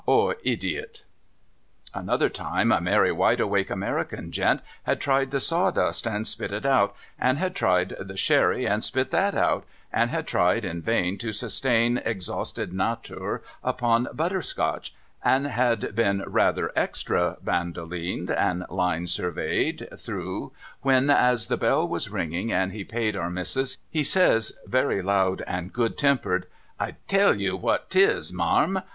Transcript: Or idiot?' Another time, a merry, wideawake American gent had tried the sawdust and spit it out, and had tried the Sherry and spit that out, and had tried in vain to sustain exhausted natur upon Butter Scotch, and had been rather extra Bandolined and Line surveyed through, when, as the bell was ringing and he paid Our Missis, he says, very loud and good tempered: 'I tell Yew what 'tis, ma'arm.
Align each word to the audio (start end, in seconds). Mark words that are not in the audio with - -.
Or 0.07 0.37
idiot?' 0.43 1.03
Another 1.93 2.27
time, 2.27 2.71
a 2.71 2.81
merry, 2.81 3.11
wideawake 3.11 3.69
American 3.69 4.31
gent 4.31 4.61
had 4.81 4.99
tried 4.99 5.29
the 5.29 5.39
sawdust 5.39 6.07
and 6.07 6.25
spit 6.27 6.51
it 6.51 6.65
out, 6.65 6.95
and 7.19 7.37
had 7.37 7.53
tried 7.55 7.95
the 7.99 8.17
Sherry 8.17 8.65
and 8.65 8.83
spit 8.83 9.11
that 9.11 9.35
out, 9.35 9.63
and 9.93 10.09
had 10.09 10.25
tried 10.25 10.65
in 10.65 10.81
vain 10.81 11.19
to 11.19 11.31
sustain 11.31 11.99
exhausted 12.03 12.73
natur 12.73 13.43
upon 13.63 14.07
Butter 14.11 14.41
Scotch, 14.41 14.91
and 15.23 15.45
had 15.45 15.93
been 15.93 16.23
rather 16.25 16.71
extra 16.75 17.37
Bandolined 17.45 18.31
and 18.35 18.65
Line 18.71 19.05
surveyed 19.05 19.87
through, 19.99 20.51
when, 20.81 21.11
as 21.11 21.45
the 21.47 21.57
bell 21.57 21.87
was 21.87 22.09
ringing 22.09 22.51
and 22.51 22.71
he 22.71 22.83
paid 22.83 23.15
Our 23.15 23.29
Missis, 23.29 23.77
he 23.87 24.03
says, 24.03 24.53
very 24.65 25.03
loud 25.03 25.43
and 25.45 25.71
good 25.71 25.95
tempered: 25.95 26.47
'I 26.79 26.95
tell 27.07 27.35
Yew 27.39 27.55
what 27.55 27.91
'tis, 27.91 28.33
ma'arm. 28.33 28.81